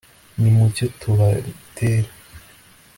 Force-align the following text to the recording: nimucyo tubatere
nimucyo 0.39 0.85
tubatere 0.99 2.09